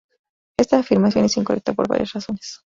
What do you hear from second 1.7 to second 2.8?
por varias razones.